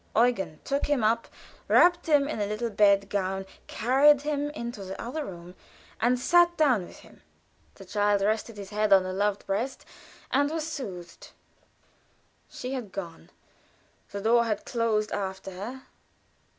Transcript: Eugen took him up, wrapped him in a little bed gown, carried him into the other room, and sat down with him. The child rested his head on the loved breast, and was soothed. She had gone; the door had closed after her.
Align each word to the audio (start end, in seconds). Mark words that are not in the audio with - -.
Eugen 0.17 0.59
took 0.63 0.87
him 0.87 1.03
up, 1.03 1.27
wrapped 1.67 2.07
him 2.07 2.27
in 2.27 2.41
a 2.41 2.47
little 2.47 2.71
bed 2.71 3.07
gown, 3.07 3.45
carried 3.67 4.23
him 4.23 4.49
into 4.49 4.83
the 4.83 4.99
other 4.99 5.23
room, 5.23 5.53
and 5.99 6.17
sat 6.19 6.57
down 6.57 6.87
with 6.87 7.01
him. 7.01 7.21
The 7.75 7.85
child 7.85 8.21
rested 8.23 8.57
his 8.57 8.71
head 8.71 8.91
on 8.91 9.03
the 9.03 9.13
loved 9.13 9.45
breast, 9.45 9.85
and 10.31 10.49
was 10.49 10.65
soothed. 10.65 11.33
She 12.49 12.73
had 12.73 12.91
gone; 12.91 13.29
the 14.09 14.21
door 14.21 14.45
had 14.45 14.65
closed 14.65 15.11
after 15.11 15.51
her. 15.51 15.83